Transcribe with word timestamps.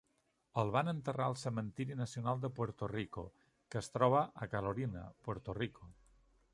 El 0.61 0.69
van 0.75 0.87
enterrar 0.93 1.27
al 1.31 1.35
Cementiri 1.41 1.97
nacional 1.99 2.41
de 2.45 2.51
Puerto 2.61 2.89
rico, 2.95 3.27
que 3.69 3.83
es 3.85 3.93
troba 3.99 4.27
a 4.47 4.53
Carolina, 4.57 5.09
Puerto 5.29 5.59
Rico. 5.63 5.97